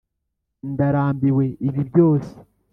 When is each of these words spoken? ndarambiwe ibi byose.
ndarambiwe 0.71 1.45
ibi 1.67 1.81
byose. 1.89 2.33